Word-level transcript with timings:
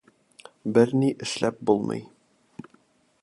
Берни 0.77 1.11
эшләп 1.27 1.61
булмый. 1.71 2.03